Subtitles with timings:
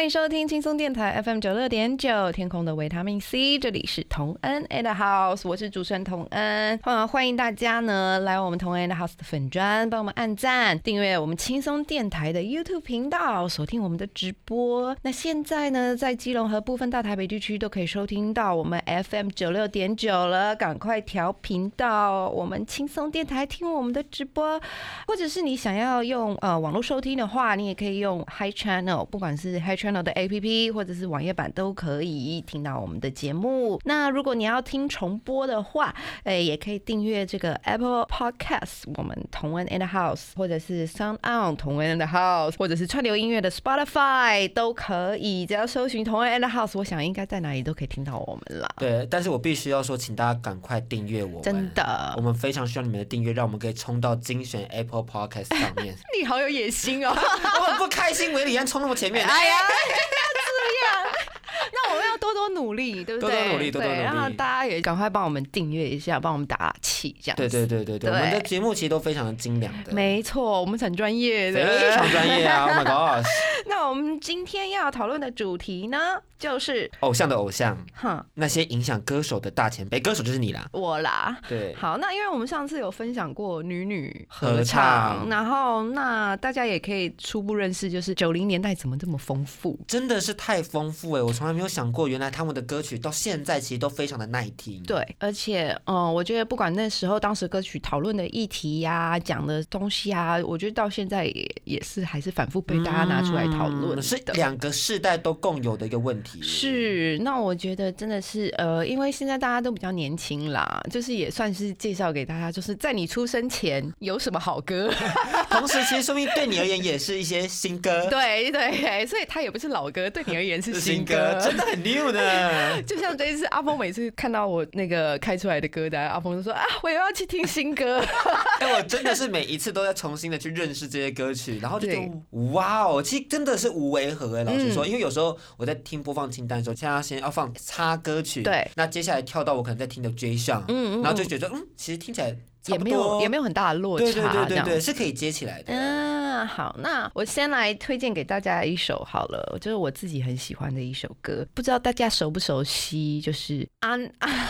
[0.00, 6.80] 欢迎收听轻松电台 FM 九六点九，天空的维他命 C，这里是同恩 and House，我是主持人同恩。
[6.84, 14.96] 啊，欢迎大家呢来我们同恩 and House 的粉专，帮我们按赞、订阅我们轻松电台的 YouTube 频道，收听我们的直播。
[15.02, 24.58] 那现在呢，在基隆和部分大台北地区都可以收听到我们 FM 九六点九了，赶快调频道我们轻松电台听我们的直播，
[25.06, 33.80] 或者是你想要用呃网络收听的话，你也可以用 Hi Channel，不管是 Hi Channel 的 APP 或者是网页版都可以听到我们的节目。
[33.84, 48.68] 那如果你要听重播的话，哎，也可以订阅这个 Apple Podcast，我们同恩 and House，或者是 Sound On 同恩 and House，或者是串流音乐的 Spotify 都可以，只要搜寻同恩 and House，我想应该在哪里都可以听到我们了。
[48.76, 55.94] 对，但是我必须要说，请大家赶快订阅我们，真的我们非常需要你们的订阅，让我们可以冲到精选 Apple Podcast 上面。
[56.18, 57.10] 你好有野心哦！
[57.14, 59.54] 我很不开心，维里安冲那么前面，哎呀。
[61.72, 63.30] 那我们多多努力，对不对？
[63.30, 67.36] 多多努力多多努力对然后大家也赶快帮我们订阅一下，帮我们打打气，这样。
[67.36, 72.66] 对对对对对，我们的节目其实都非常的精良的，没错，我们很专业的，非常专业啊！
[72.68, 73.26] Oh my god，
[73.66, 80.68] 那我们今天要讨论的主题呢，就是，偶像的偶像，哼，那些影响歌手的大前辈，歌手就是你啦。
[80.72, 81.38] 我啦。
[81.48, 89.78] 对，好，那因为我们上次有分享过女女合唱，然后那大家也可以初步认识，就是九零年代怎么这么丰富。
[89.88, 91.22] 真的是太丰富哎！
[91.22, 94.82] 我从来没有想过，原来他们的歌曲到现在其实都非常的耐听。
[94.82, 106.42] 对，而且，嗯，我觉得不管那时候当时歌曲讨论的议题呀、讲的东西啊，我觉得到现在也也是还是反复被大家拿出来讨论是两个世代都共有的一个问题。
[106.42, 114.92] 是，那我觉得真的是，呃，因为现在大家都比较年轻啦，就是也算是介绍给大家，就是在你出生前有什么好歌，
[115.50, 122.82] 同时，其实说明对你而言也是一些新歌， 对对，所以它也不是老歌，对你而言是是新歌，真的很 new 呢。
[122.86, 127.98] 就像这一次阿峰每次看到我那个开出来的歌单，阿峰就说啊，我又要去听新歌。
[128.60, 132.10] 哎，我真的是每一次都在重新的去认识这些歌曲，然后就觉得
[132.52, 134.44] 哇哦，其实真的是无违和哎。
[134.44, 142.34] 老实说，嗯因为有时候我在听播放清单的时候，现在先要放插歌曲，对，那接下来跳到我可能在听的 J 上，嗯嗯然后就觉得嗯，其实听起来
[142.66, 145.72] 也没有也没有很大的落差，对对对对对，是可以接起来的。
[145.72, 154.00] 嗯，那好，那我先来推荐给大家一首好了，就是我自己很喜欢的一首歌，不知道大家熟不熟悉，就是安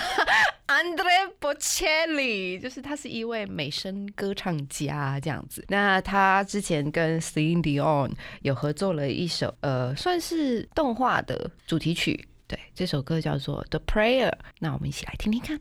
[0.66, 5.64] 安德烈·波切利，就是他是一位美声歌唱家这样子。
[5.68, 8.12] 那他之前跟 Celine Dion
[8.42, 12.28] 有合作了一首呃，算是动画的主题曲。
[12.46, 14.30] 对，这首歌叫做《The Prayer》。
[14.58, 15.58] 那我们一起来听听看。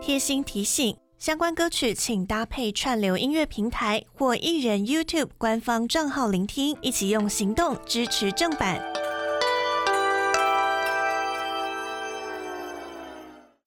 [0.00, 9.05] 贴心提醒：相关歌曲请搭配串流音乐平台或艺人 YouTube 官方账号聆听，一起用行动支持正版。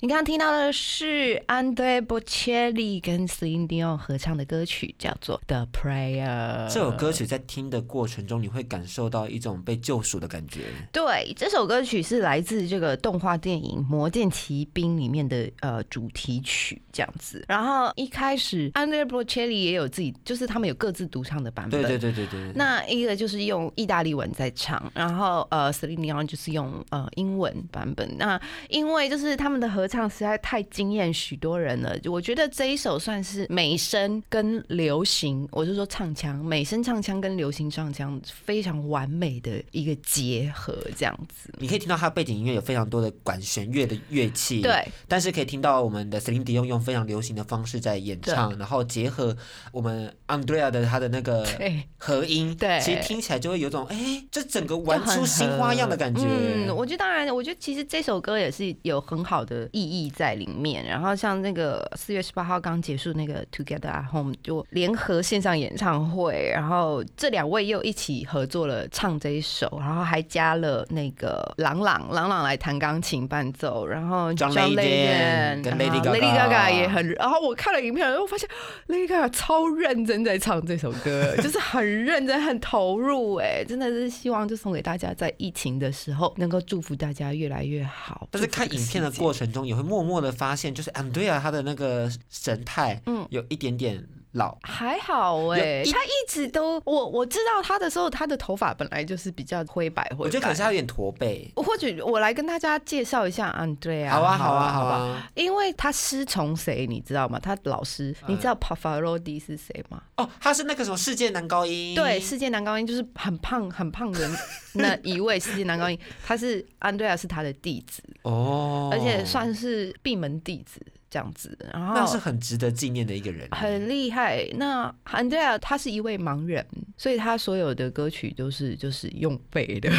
[0.02, 6.68] 你刚刚听到的是安德烈·波切利跟 Celine Dion 合唱的歌曲，叫做《The Prayer》。
[6.74, 10.68] 这首歌曲在听的过程中，你会感受到一种被救赎的感觉。
[10.94, 17.44] 对，这首歌曲是来自这个动画电影《魔剑奇兵》里面的呃主题曲，这样子。
[17.50, 21.82] 然后一开始安德烈·波切利也有自己，就是他们有各自独唱的版本。
[21.82, 22.54] 对对对对对。
[22.56, 28.10] 那一个就是用意大利文在唱，然后呃，Celine Dion 就是用呃英文版本。
[28.18, 41.52] 那因为就是他们的合唱实在太惊艳许多人了，我觉得这一首算是美声跟流行，我是说唱腔，美声唱腔跟流行唱腔非常完美的一个结合，这样子。
[41.58, 49.36] 你可以听到它背景音乐有非常多的管弦乐的乐器，对，但是可以听到我们的 Celine Dion 用非常流行的方式在演唱，然后结合
[49.72, 56.22] 我们 Andrea 的他的那个对 和音，对其实听起来就会有种哎，这整个玩出新花样的感觉。
[56.24, 60.86] 嗯，我觉得当然，我觉得其实这首歌也是有很好的意意义在里面。
[60.86, 78.50] 然后像那个四月十八号刚结束那个 Together at Home 就联合线上演唱会，然后这两位又一起合作了唱这一首，然后还加了那个朗朗朗朗来弹钢琴伴奏，然后 John Legend 跟 Lady Gaga Lady Gaga 也很，然后我看了影片，然后发现
[78.88, 88.28] Lady Gaga 超认真在唱这首歌， 就是很认真、很投入，哎，真的是希望就送给大家，在疫情的时候能够祝福大家越来越好。
[88.32, 94.58] 但是看影片的过程中，也会默默的发现，就是 Andrea 她的那个神态，嗯嗯，有一点点老。
[94.64, 101.52] 还好哎、他一直都我我知道他的时候，他的头发本来就是比较灰白灰白，我觉得可能是他有点驼背。
[101.56, 104.96] 或许我来跟大家介绍一下 Andrea，好啊，好啊，好吧。
[104.96, 105.30] 啊。
[105.36, 107.40] 因为他师从谁，你知道吗？
[107.40, 110.02] 他老师，你知道 Pavarotti 是谁吗？
[110.18, 111.96] 哦，他是那个什么世界男高音。
[111.96, 114.30] 对，世界男高音就是很胖很胖的
[114.74, 120.80] 那一位世界男高音，他是 Andrea 是他的弟子，哦，而且算是闭门弟子
[121.10, 121.58] 这样子。
[121.74, 123.48] 然后那是很值得纪念的一个人。
[123.52, 124.48] 很厉害。
[124.56, 126.66] 那 Andrea 他是一位盲人，
[126.98, 129.92] 所以他所有的歌曲都是就是用背的，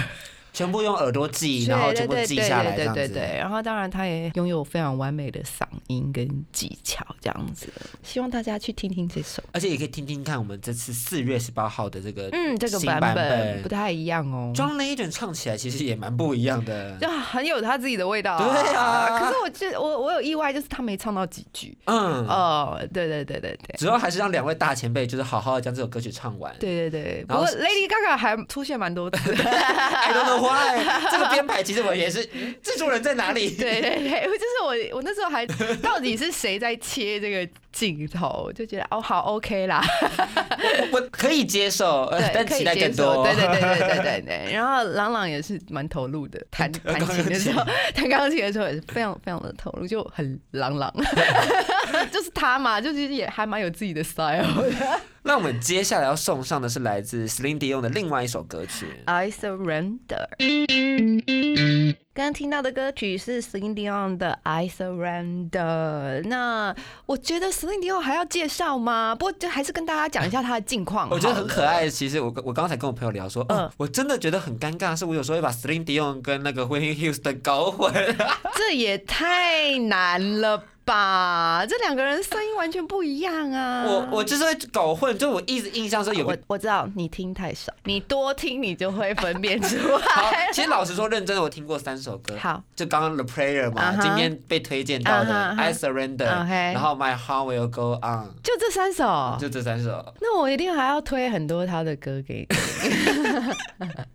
[0.53, 3.01] 全部用耳朵记，然后全部记下来，这对样子。
[3.01, 3.39] 对对对。
[3.39, 7.69] 然后当然他也拥有非常完美的嗓音跟技巧，这样子。
[8.03, 9.43] 希望大家去听听这首。
[9.53, 14.53] 而且也可以听听看我们这次四月十八号的这个嗯，这个版版本不太一样哦。
[14.55, 16.97] John Legend 唱起来其实也蛮不一样的。
[16.99, 21.77] 就很有他自己的味道、对啊可是我觉我我有意外，就是他没唱到几句。
[21.85, 23.77] 嗯，哦，对对对对对。
[23.79, 26.55] 主要还是让两位大前辈就是好好的将这首歌曲唱完。
[26.59, 29.45] 对对对，不过然后 Lady Gaga 还出现蛮多次的。
[29.45, 30.79] I don't know why，
[31.11, 33.51] 这个编排其实我也是，嗯制作人在哪里？
[33.57, 35.47] 对对对， 就是我我那时候还
[35.83, 39.83] 到底是谁在切这个镜头，就觉得哦好 OK 啦，
[40.93, 43.15] 我我可以接受，呃对， 但期待可以接更多。
[43.15, 44.53] 受对对对对对对对。
[44.53, 47.65] 然后朗朗也是蛮投入的，弹弹琴的时候，
[47.95, 50.93] 弹钢琴的时候也是非常非常的投入，就很朗朗，
[52.07, 55.01] 就是他嘛，就是也还蛮有自己的 style 的。
[55.23, 58.87] 那我们接下来要送上的是来自 Celine Dion 的另外一首歌曲。
[59.05, 60.27] I surrender。
[62.21, 65.51] 刚刚听到的歌曲是 Celine Dion 的《I Surrender》。
[66.29, 66.77] 那
[67.07, 69.15] 我觉得 Celine Dion 还要介绍吗？
[69.15, 71.09] 不过就还是跟大家讲一下他的近况。
[71.11, 71.65] 我觉得很可。
[71.65, 71.89] 爱。
[71.89, 77.91] 其实我我刚才跟我朋友聊说，嗯哦，我真的觉得很尴尬，是我有时候会把 Celine Dion 跟那个 Whitney Houston 搞混。
[78.55, 81.65] 这也太难了吧！
[81.67, 83.85] 这两个人声音完全不一样啊。
[83.87, 86.39] 我我就是会搞混，就我一直印象说有我个。
[86.49, 99.37] 我知道你听太少，你多听你就会分辨出来。，其实老实说，认真的我听过三首歌，好，就刚刚 The Prayer 嘛今天被推荐到的 I Surrender，OK 然后 My Heart Will Go On，就这三首。
[99.41, 100.15] 就这三首。
[100.21, 102.57] 那我一定还要推很多他的歌给你。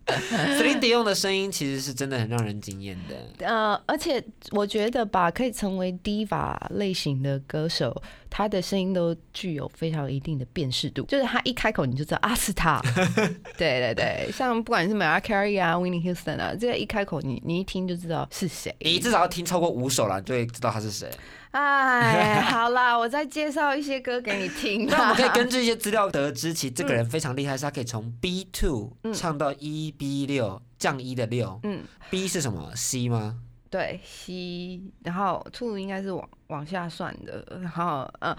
[0.06, 3.46] Celine Dion 的声音其实是真的很让人惊艳的。
[3.46, 4.22] 呃，而且
[4.52, 7.94] 我觉得吧，可以成为 diva 类型的歌手，
[8.36, 12.78] 他的声音都具有非常一定的辨识度，就是他一开口你就知道啊是他。
[13.56, 18.76] 对对对，像不管是 Mariah Carey 啊、Winnie Houston 啊，这个一开口你你一听就知道是谁。
[18.80, 21.10] 你至少要听超过五首了，你就会知道他是谁。
[21.52, 24.84] 哎，好啦，我再介绍一些歌给你听。
[24.92, 31.58] 那我们可以根据一些资料得知，其实这个人非常厉害，是他可以从 B two 嗯唱到 E B 六降一的六。
[31.62, 33.38] 嗯，B 是什么？C 吗？
[33.70, 38.36] 对，西，然后 two 应该是往往下算的，然后呃，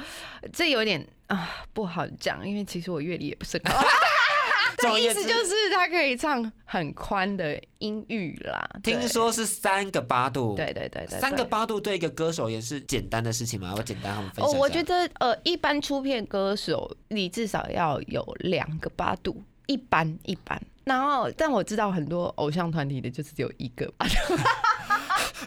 [0.53, 3.85] 这有点啊不好讲，因为其实我乐理也不是很好。
[4.79, 8.69] 总而意，思就是他可以唱很宽的音域啦。
[8.83, 10.55] 听说是三个八度。
[10.55, 11.43] 对对对对，三个。
[11.43, 13.73] 八度对一个歌手也是简单的事情吗？
[13.75, 14.61] 我简单和我们分哦，享哦。
[14.61, 20.61] 我觉得呃，一般出片歌手你至少要有两个八度，一般一般。
[20.83, 24.13] 然后，但我知道很多偶像团体的就是只有一个八度。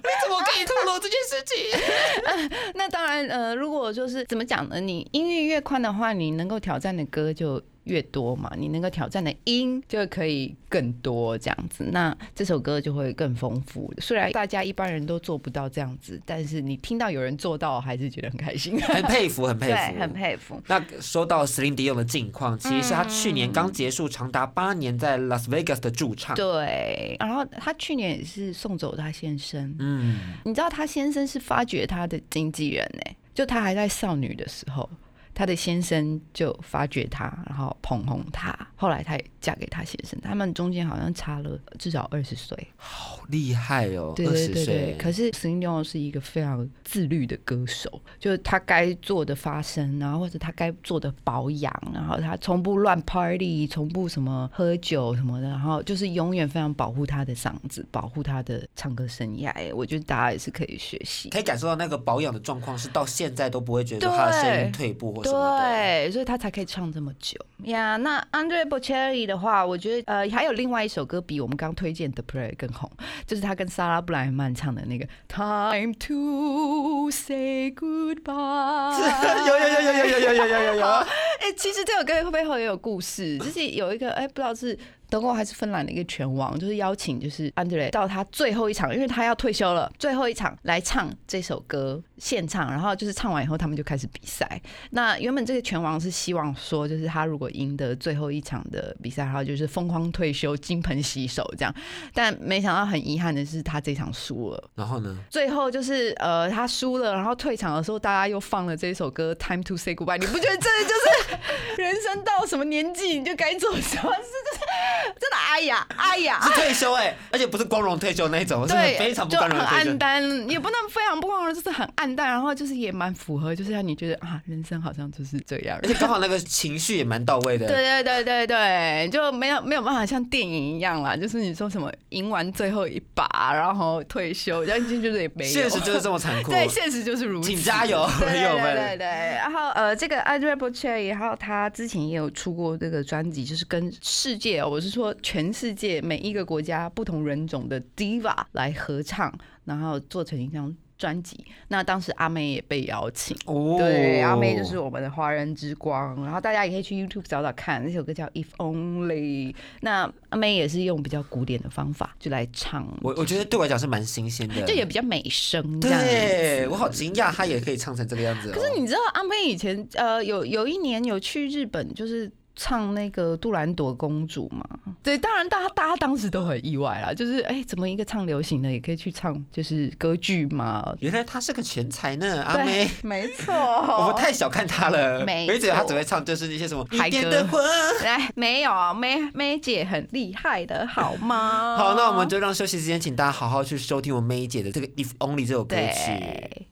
[0.03, 2.51] 你怎么可以透露这件事情？
[2.75, 4.81] 那当然，呃，如果就是怎么讲呢？
[4.81, 13.93] 你音域越宽的话，你能够挑战的歌就越多嘛，你能够挑战的音就可以更多，这样子，那这首歌就会更丰富。
[13.99, 20.63] 虽然大家一般人都做不到这样子，但是你听到有人做到，还是觉得很开心， 很佩服，很佩对，服，很佩服。
[20.69, 26.37] 那说到 Celine Dion 的近况，其实是他去年刚结束长达八年在 Las Vegas 的驻唱。
[26.37, 34.89] 对，然后他去年也是送走他先生，嗯，你知道他先生是发掘他的经纪人呢、就他还在少女的时候，
[35.35, 38.57] 他的先生就发掘他，然后捧红他。
[38.77, 42.57] 后来她也嫁给她先生，他们中间好像差了至少二十岁。
[42.77, 59.51] 好厉害哦，对对对对，，可是 Dion 是一个非常自律的歌手，就是他该做的发声，然后或者他该做的保养，然后他从不乱 party，从不什么喝酒什么的，然后就是永远非常保护他的嗓子，保护他的唱歌生涯。
[59.51, 61.29] 哎，我觉得大家也是可以学习。
[61.29, 65.67] 可以感受到那个保养的状况是到现在都不会觉得他的声音退步或什么的。
[65.67, 67.97] 对，所以他才可以唱这么久呀。
[67.97, 72.91] 那 Andre Bocelli 的话，我觉得呃还有另外一首歌比我们刚推荐的 Play 更红，
[73.27, 79.01] 就是他跟莎拉布莱曼唱的那个 Time to Say Goodbye。
[79.47, 84.79] 有有有有有有有有有有有，哎、 其实这首歌背后也有故事，就是有一个哎、不知道是
[85.11, 94.61] 德国还是芬兰的一个拳王，就是邀请就是安德烈到他最后一场，因为他要退休了，最后一场来唱这首歌现唱，然后就是唱完以后他们就开始比赛。
[94.91, 101.75] 那原本这个拳王是希望说，就是他如果赢得最后一场的比赛，然后就是疯狂退休、金盆洗手这样，
[102.15, 104.71] 但没想到很遗憾的是他这场输了。
[104.77, 105.17] 然后呢？
[105.29, 110.19] 最后就是呃，他输了，然后退场的时候，大家又放了这首歌《Time to Say Goodbye》。
[110.19, 114.31] 你不觉得这就是人生到什么年纪你就该做什么事？
[114.51, 114.61] 就是，
[115.19, 119.99] 真的，哎呀，哎呀，是退休哎、而且不是光荣退休那一种，是对，非常不光荣的退休暗。
[119.99, 125.79] 淡，也不能非常不光荣，就是很暗淡，然后就是也蛮符合，就是让你觉得啊，人生好像就是这样。
[125.83, 127.67] 而且刚好那个情绪也蛮到位的。
[127.67, 135.51] 对对对对对，就没有没有办法像电影一样啦，就是你说什么赢完最后一把，然后退休，但是就是也没有。
[135.51, 136.51] 现实就是这么残酷。
[136.51, 137.49] 对，现实就是如此。
[137.49, 139.07] 请加油对朋友们对对对。
[139.37, 149.33] 然后呃，这个 Andre Bocelli，然后他之前也有出过这个专辑，就是跟世界，我是说全世界每一个国家不同人种的 diva 来合唱，
[149.65, 151.43] 然后做成一张专辑。
[151.69, 153.35] 那当时阿妹也被邀请。
[153.47, 159.53] 哦对，阿妹就是我们的华人之光，然后大家也可以去 YouTube 找找看，那首歌叫《If Only》。
[159.81, 164.63] 那阿妹也是用比较古典的方法就来唱，我我觉得对我来讲是蛮新鲜的。
[164.67, 165.81] 就也比较美声。
[165.81, 168.53] 对我好惊讶，她也可以唱成这个样子、哦。
[168.55, 172.31] 可是你知道阿妹以前呃有有一年有去日本，就是
[172.63, 174.63] 唱那个杜兰朵公主嘛？
[175.03, 180.95] 对，当然大家大家当时都很意外啦，就是哎、怎么一个唱流行的也可以去唱就是歌剧嘛？
[181.01, 182.91] 原来他是个全才呢，阿妹对。
[183.09, 183.55] 没错。
[183.55, 187.65] 我们太小看他了，没我一直以为他错只会唱就是那些什么嗨一点的歌魂。
[188.05, 191.79] 来，没有梅梅姐很厉害的，好吗？
[191.79, 196.69] 好，那我们就让休息时间，请大家好好去收听我梅姐的这个《If Only》这首歌曲。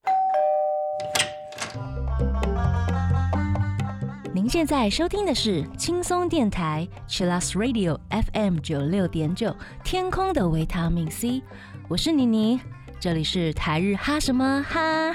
[4.49, 11.43] 现在收听的是轻松电台 c h i l l s Radio FM 九六点九，天空的维他命 C，
[11.87, 12.59] 我是妮妮，
[12.99, 15.13] 这里是台日哈什么哈，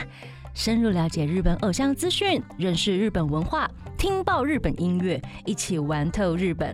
[0.54, 6.72] 深入了解日本偶像资讯，认识日本文化，听爆日本音乐，一起玩透日本。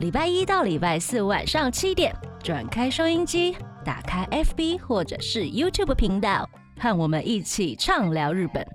[0.00, 3.54] 礼拜一到礼拜四晚上七点，转开收音机，
[3.84, 8.66] 打开 FB 或者是 YouTube 频道，和我们一起畅聊日本。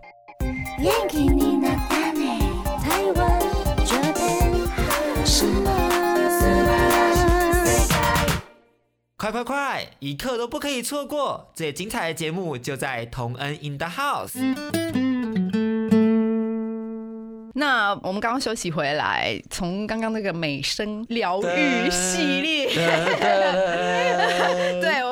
[5.27, 5.71] 什么？
[9.17, 11.51] 快快快，一刻都不可以错过！
[11.53, 14.37] 最精彩的节目就在同恩 in the house。
[17.55, 22.67] 那我们刚刚休息回来，从刚刚那个美声疗愈系列，
[24.79, 25.03] 对，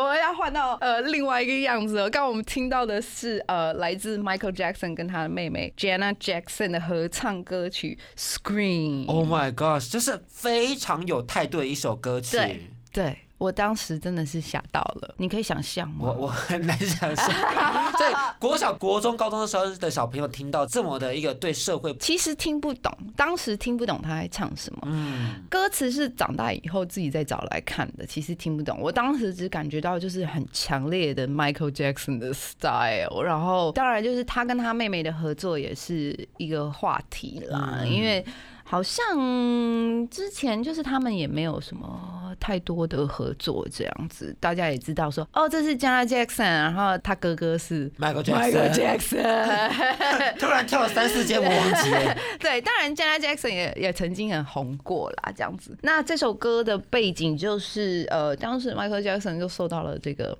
[0.46, 2.08] 换到呃另外一个样子了。
[2.08, 7.98] 刚刚我们听到的是呃来自 Michael Jackson 跟他的妹妹 Jenna Jackson 的合唱歌曲
[8.44, 9.06] 《Scream》。
[9.08, 12.38] Oh my gosh，这是非常有态度的一首歌曲。
[12.38, 12.62] 对
[12.94, 15.98] 对我当时真的是吓到了，你可以想象吗？
[16.00, 17.28] 我我很难想象，
[18.00, 24.80] 在国小、国中、高中的时候的小朋友听到这么的一个对社会，其实听不懂，当时听不懂他在唱什么。
[24.86, 28.80] 嗯，歌词是长大以后自己再找来看的，其实听不懂。
[28.80, 38.26] 我当时只感觉到就是很强烈的 Michael Jackson 的 style，然后当然就是他跟他妹妹的合作也是一个话题啦，嗯因为
[38.68, 50.36] 好像之前就是他们也没有什么太多的合作这样子，大家也知道说哦，这是 Janet Jackson，然后他哥哥是 Michael Michael Jackson，Jackson。
[50.40, 51.72] 突然跳了三四阶魔王
[52.40, 55.78] 对，当然 Janet Jackson 也也曾经很红过啦，这样子。
[55.84, 60.36] 那这首歌的背景就是，呃，当时 Michael Jackson 就受到了这个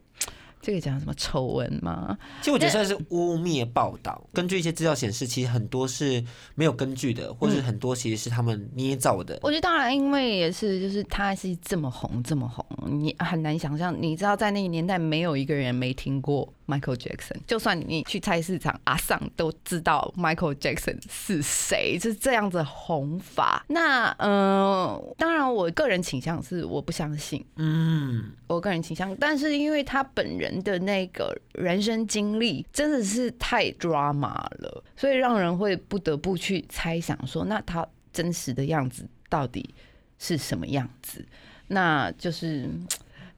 [0.66, 2.18] 这个讲什么丑闻吗？
[2.40, 4.20] 其实我觉得算是污蔑报道。
[4.34, 6.24] 根据一些资料显示，其实很多是
[6.56, 9.38] 没有根据的，或是很多其实是他们捏造的。
[9.44, 13.96] 我觉得当然，因为也是就是他是这么红这么红，你很难想象。
[14.02, 17.38] 你知道在那个年代，没有一个人没听过 Michael Jackson。
[17.48, 23.66] 就算你去菜市场，阿桑都知道 Michael Jackson 是谁，就是这样子红法。
[23.68, 39.74] 那呃，当然我个人倾向是我不相信，嗯，我个人倾向，但是因为他本人的那个人生经历真的是太 drama 了，所以让人会不得不去猜想说，那他真实的样子到底
[40.18, 41.26] 是什么样子？
[41.68, 42.70] 那就是。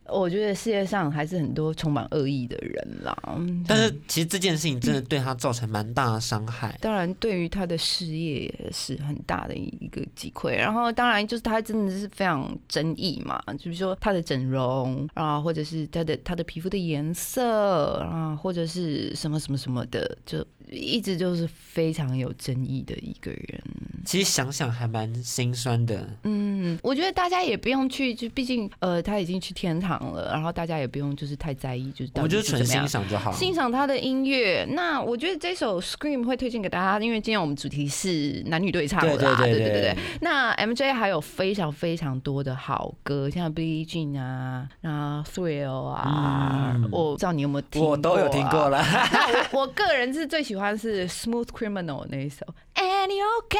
[0.09, 3.15] 我觉得世界上还是很多充满恶意的人啦，
[3.67, 6.77] 但是其实这件事情真的对他造成蛮大的伤害。
[6.81, 10.55] 当然，对于他的事业也是很大的一个击溃。
[10.55, 23.61] 然后，当然就是他真的是非常争议嘛，就比如说他的整容啊，或者是他的他的皮肤的颜色啊，或者是什么什么什么的，就一直就是非常有争议的一个人。
[24.05, 26.07] 其实想想还蛮心酸的。
[26.23, 32.87] 嗯，我觉得大家也不用去，就毕竟呃他已经去天堂了，然后大家也不用就是太在意，就是我们就纯欣。
[32.87, 33.31] 赏就好。
[33.31, 39.97] 欣赏他的音乐，那我觉得这首《Scream》会推荐给大家，因为今天我们主题是男女对唱啦，对对对对对。
[40.21, 48.69] 那 MJ 还有非常非常多的好歌，像 Billie Jean 啊，然后 Thrill 啊，嗯我不知道你有没有听我都有听过。
[48.69, 48.81] 了。
[49.11, 52.45] 那 我我个人是最喜欢是 Smooth Criminal 那一首。
[53.07, 53.57] Annie OK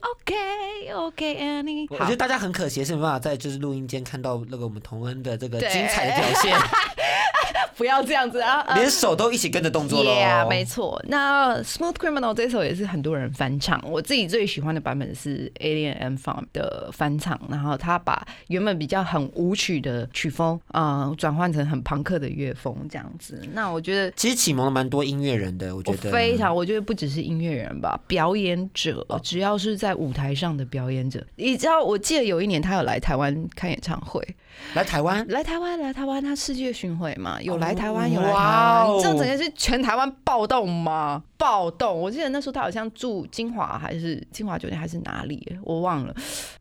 [0.00, 6.56] OK OK Annie，我觉得大家很可惜，是没办法在就是录音间看到那个我们童恩的这个精彩的表现，
[7.78, 8.60] 不要这样子啊！
[8.66, 10.10] 呃连手都一起跟着动作喽。
[10.10, 11.00] Yeah，没错。
[11.06, 23.40] 那 Smooth Criminal 这首也是很多人翻唱，我自己最喜欢的版本是 Alien and Farm 的翻唱，然后他把原本比较很舞曲的曲风啊、呃转换成很朋克的乐风这样子。
[23.52, 24.10] 那我觉得。
[24.16, 34.20] 其实启蒙了蛮多音乐人的，我觉我得非常，我觉得不只是音乐人吧，表演者，只要是在舞台上的表演者，你知道，我记得有一年他有来台湾开演唱会，
[34.74, 41.22] 来台湾来台湾，来台湾，他世界巡回嘛，有来台湾，哦有来台湾，你知道整个是全台湾暴动吗？
[41.36, 42.00] 暴动！
[42.00, 46.14] 我记得那时候他好像住金华还是金华酒店还是哪里，我忘了。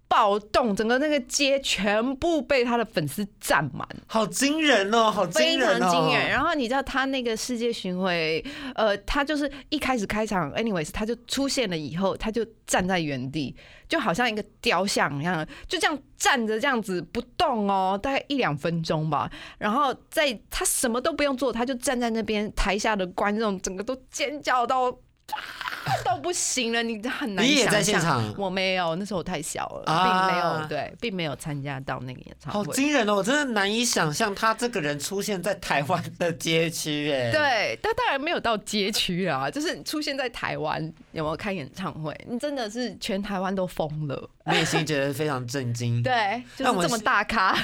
[0.07, 6.29] 暴动，整个那个街全部被他的粉丝占满，好惊人哦，好惊人哦，常惊人。
[6.29, 8.43] 然后你知道他那个世界巡回，
[8.75, 13.55] 呃，他就是一开始开场，anyways，他就出现了以后，他就站在原地，
[13.89, 19.29] 就好像一个雕像一样，就这样站着这样子不动哦，大概一两分钟吧。
[19.57, 24.89] 然后在他什么都不用做，他就站在那边，台下的观众整个都尖叫到。
[25.33, 25.66] 啊
[26.03, 32.73] 到不行了，你很难你也在现场我没有，那时候我太小了，啊并没有对，并没有参加到那个演唱会好。
[32.73, 33.15] 惊人哦！
[33.15, 42.15] 我真的难以想象他这个人出现在台湾的街区，哎，，对，但当然没有到街区啊， 就是出现在台湾有没有开演唱会？
[42.29, 46.01] 你真的是全台湾都疯了，内心觉得非常震惊。
[46.03, 47.57] 对，就是这么大咖，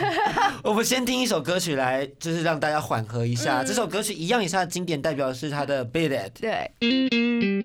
[0.62, 3.60] 我们先听一首歌曲来，就是让大家缓和一下。
[3.60, 6.12] 嗯这首歌曲一样也是他的经典代表，是他的《It》。
[6.40, 7.61] 对。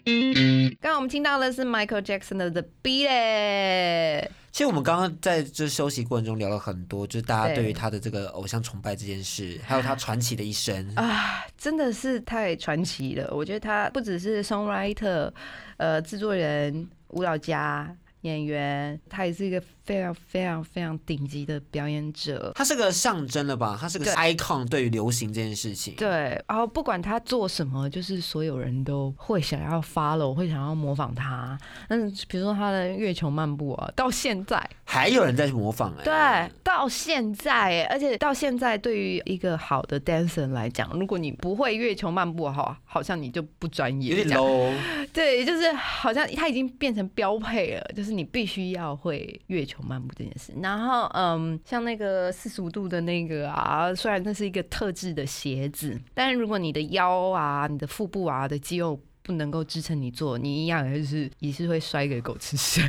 [0.79, 10.91] 刚刚我们听到的是 Michael Jackson 的《The Beat It》，其实我们刚刚在这休息过程中聊了很多，就是大家对对于他的这个偶像崇拜这件事，还有他传奇的一生。
[10.95, 13.29] 啊，真的是太传奇了。
[13.31, 15.31] 我觉得他不只是 songwriter，
[15.77, 22.51] 呃，制作人、舞蹈家、演员，他也是一个非常非常非常顶级的表演者。
[22.53, 23.77] 他是个象征了吧？
[23.79, 25.95] 他是个 icon 对于流行这件事情。
[25.95, 31.57] 对，然后不管他做什么，就是所有人都会想要 follow，会想要模仿他。
[31.87, 44.73] 嗯，比如说他的月球漫步啊，到现在，还有人在模仿哎、对，到现在哎，而且到现在，对于一个好的 dancer 来讲，如果你不会月球漫步，好，好像你就不专业，有点 low。
[45.13, 50.53] 对，就是好像他已经变成标配了，就是你必须要会月球漫步这件事。
[50.61, 62.81] 然后，嗯，像那个四十五度的那个啊，虽然那是一个特制的鞋子，但如果你的腰啊、你的腹部啊的肌肉不能够支撑你做，你一样也是也是会摔给狗吃屎。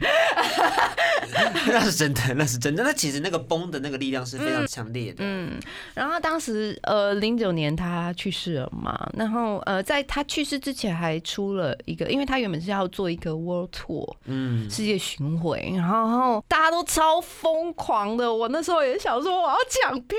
[1.67, 2.83] 那是真的，那是真的。
[2.83, 5.19] 那其实那个崩的那个力量是非常强烈的。
[5.19, 5.59] 嗯，
[5.95, 18.33] 然后当时呃零九年他去世了嘛，然后呃在他去世之前还出了一个，因为他原本是要做一个 world tour，嗯，世界巡回，然后大家都超疯狂的。
[18.33, 20.17] 我那时候也想说我要抢票，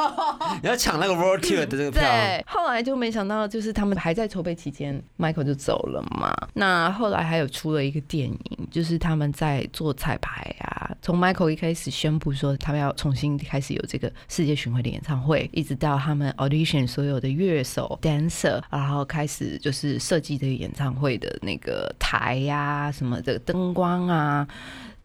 [0.62, 6.34] 你要抢那个 World Tour 的这个票，对，后来就没想到，就是他们还在筹备期间，Michael 就走了嘛。
[6.54, 24.46] 那后来还有出了一个电影，就是他们在做彩排啊，从 Michael 一开始宣布说他们要重新开始有这个世界巡回的演唱会，一直到他们 audition 所有的乐手、dancer，然后开始就是设计这个演唱会的那个台呀、什么的灯光啊。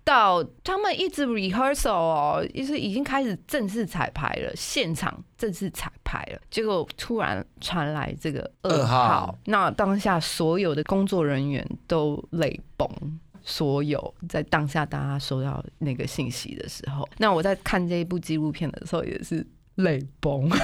[0.03, 12.87] 到他们一直 rehearsal 哦，就是已经开始正式彩排了，现场正式彩排了，结果突然传来这个噩耗，那当下所有的工作人员都泪崩。
[13.45, 20.49] 所有在当下大家收到那个信息的时候，那我在看这一部纪录片的时候也是泪崩。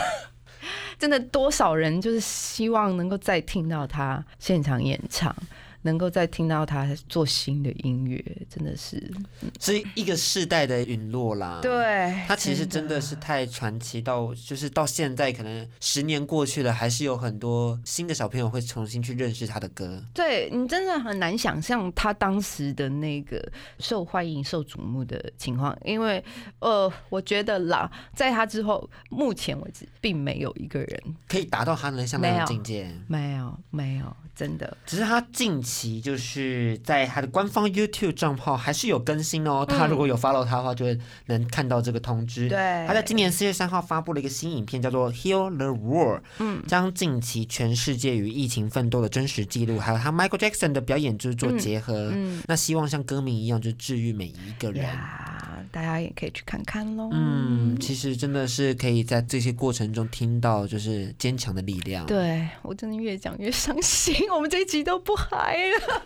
[1.00, 5.36] 真的，多少人就是希望能够再听到他现场演唱，
[5.84, 9.12] 能够再听到他做新的音乐，真的是
[9.60, 11.60] 是一个世代的陨落啦。。
[11.62, 12.14] 对。
[12.28, 20.04] 他其实真的是太传奇到，就是到现在可能十年过去了，还是有很多新的小朋友会重新去认识他的歌。
[20.14, 23.42] 对你真的很难想象他当时的那个
[23.80, 26.24] 受欢迎、受瞩目的情况，因为
[26.60, 32.90] 呃，我觉得啦，在他之后，目前为止并没有一个人可以达到他能像那样的境界。
[33.08, 35.71] 没有没有真的只是他近期
[36.02, 39.66] 就是在他的官方 YouTube 账号还是有更新哦。
[39.66, 42.50] 他如果有 follow 他的话，就会能看到这个通知。
[42.50, 42.58] 对
[42.88, 52.12] 他在今年四月三号发布了一个新影片，叫做《Heal the World》，嗯将近期全世界与疫情奋斗的真实记录，还有他 Michael Jackson 的表演，就是做结合。
[52.14, 54.84] 嗯那希望像歌名一样，就治愈每一个人。
[54.84, 57.10] 呀，大家也可以去看看喽。
[57.14, 62.06] 嗯，其实真的是可以在这些过程中听到，就是坚强的力量。
[62.06, 66.02] 对我真的越讲越伤心，我们这一集都不嗨了。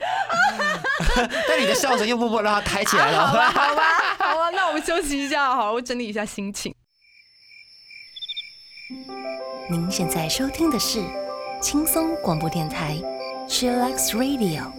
[1.48, 3.26] 但你的笑声又默默让他抬起来了。
[3.28, 3.84] 好吧， 好吧，
[4.18, 6.74] 好吧，那我们休息一下，好了，我整理一下心情。
[9.70, 11.04] 您现在收听的是
[11.62, 12.98] 轻松广播电台
[13.48, 14.72] Chillax Radio。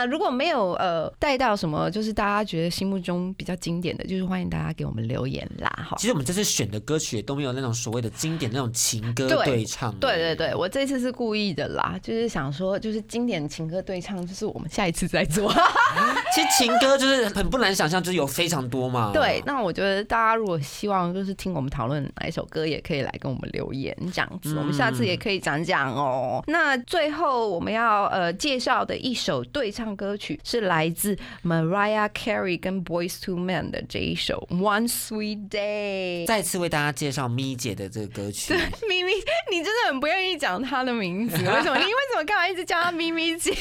[0.00, 5.94] 那如果没有呃带到什么，就是大家觉得心目中比较经典的，就是欢迎大家给我们留言啦，哈。
[5.98, 9.94] 其实我们这次选的歌曲也都没有那种所谓的经典那种情歌对对唱。
[9.96, 15.52] 对对对，我这次是故意的啦，就是想说，就是经典情歌对唱，就是我们下一次再做。
[16.34, 19.10] 其实情歌就是很不难想象，就是有非常多嘛。
[19.12, 26.42] 对，那我觉得大家如果希望就是听我们讨论哪一首歌，也可以来跟我们留言这样子，我们下次也可以讲讲哦。
[26.46, 36.26] 那最后我们要呃介绍的一首对唱歌曲是来自 Mariah Carey 跟 Boys to Men 的这一首 One Sweet Day。
[36.26, 38.54] 再次为大家介绍咪姐的这个歌曲。
[38.88, 39.12] 咪咪，
[39.50, 41.76] 你真的很不愿意讲她的名字，为什么？
[41.78, 43.52] 你为什么干嘛一直叫她咪咪姐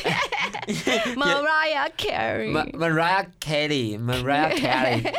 [1.15, 2.51] ？Mariah Carey。
[2.51, 5.13] Ma- Mariah Carey，Mariah Carey，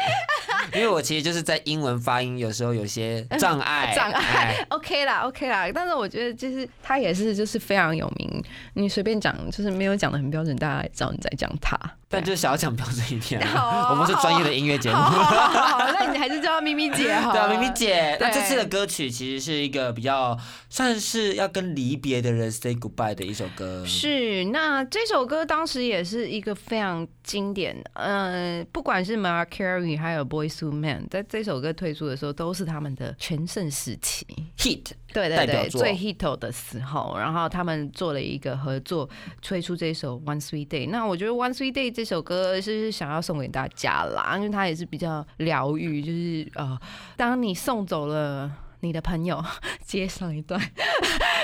[0.75, 4.67] 因为我其实就是在英文发音有时候有些 障碍，障碍哎。
[4.71, 8.43] OK 啦，OK 啦，但是我觉得就是他也是就是非常有名，
[8.75, 11.79] 你随便讲就是没有讲的很标准，大家也知道你在讲他。
[12.13, 13.41] 但就是想要讲标准一点
[13.89, 14.97] 我们是专业的音乐节目。
[14.97, 17.31] 好 那你还是叫咪咪姐好。
[17.31, 20.37] 对啊，咪咪姐，那对这次的歌曲其实是一个比较
[20.69, 23.85] 算是要跟离别的人 say goodbye 的一首歌。
[23.87, 34.27] 是，那这首歌当时也是一个非常经典，呃，不管是 Mariah Carey 还有 Boys to Men，在这首歌推出的时候，都是他们的全盛时期。
[34.59, 39.09] hit，对对对，最 hit 的时候，然后他们做了一个合作，
[39.43, 40.87] 推出这首《One Sweet Day》。
[40.91, 46.79] 那我觉得《One Sweet Day》这首歌是想要送给大家啦，因为它也是比较疗愈，就是呃，
[47.17, 49.45] 当你送走了你的朋友，
[49.85, 50.61] 接上一段，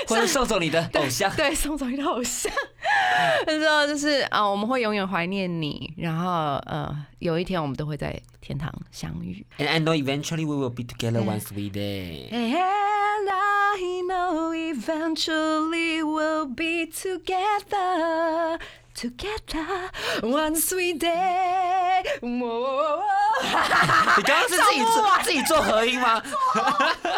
[0.07, 1.29] 或者送走你的 偶像。
[1.35, 2.51] 对，送走你的偶像，
[3.45, 9.45] 那时候就是啊、我们会永远怀念你，然后呃，有一天我们都会在天堂相遇。
[9.57, 12.29] And I know eventually we will be together one sweet day。
[12.31, 12.57] And
[13.29, 18.59] I know eventually we'll be together,
[18.93, 22.03] together one sweet day.
[22.21, 22.27] 哇
[24.17, 26.21] 你刚刚是自己做自己做合音吗？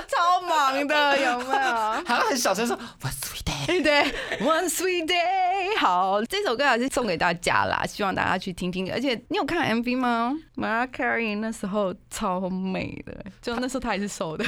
[0.07, 2.03] 超忙的，有没有？
[2.05, 3.81] 还要很小声说 one sweet day。
[3.81, 4.03] 对
[4.39, 5.38] ，One Sweet Day。
[5.79, 8.91] 好，这首歌还是送给大家啦，希望大家去听听。
[8.91, 14.43] 而且你有看 MV 吗？Mariah Carey 那时候超美的，就那时候她也是瘦的。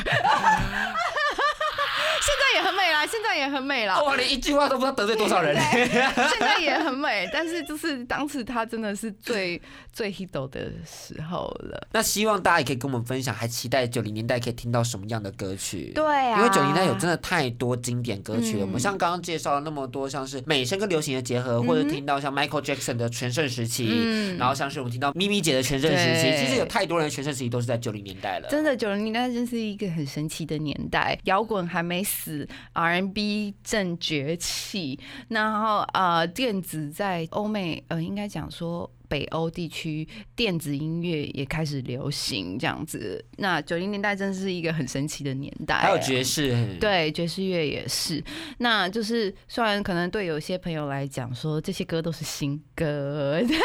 [2.61, 4.01] 现在也很美啦，现在也很美啦。
[4.03, 5.55] 哇，连一句话都不知道得罪多少人。
[5.71, 9.59] 现在也很美，但是就是当时他真的是最
[9.91, 11.87] 最 hit 的时候了。
[11.91, 15.91] 那希望大家也可以跟我们分享，还期待九零年代可以听到什么样的歌曲？
[15.95, 18.65] 对啊因为九零年代有真的太多经典歌曲了。
[18.65, 28.47] 嗯我们像刚刚介绍了那么多，像是美声跟流行的结合，或者听到像 Michael Jackson 的全盛时期，嗯然后像是我们听到咪咪姐的全盛时期，其实有太多人的全盛时期都是在九零年代了。
[28.49, 38.89] 真的，九零年代真是一个很神奇的年代，摇滚还没死，R&B 正崛起，然后呃，电子在欧美呃，应该讲说。
[39.11, 43.21] 北欧地区电子音乐也开始流行这样子。
[43.39, 48.23] 那九零年代真是一个很神奇的年代啊，还有爵士，对，爵士乐也是。
[48.59, 53.57] 那就是虽然可能对有些朋友来讲说这些歌都是新歌， 但是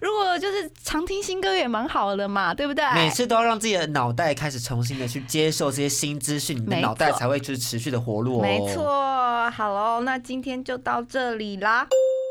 [0.00, 2.84] 如果就是常听新歌也蛮好的嘛，对不对？
[2.96, 8.42] 每次都要让自己的脑袋开始重新的去接受这些新资讯，你的脑袋才会就是持续的活络、哦。
[8.42, 8.64] 没。
[8.74, 11.86] 错，好喽，那今天就到这里啦。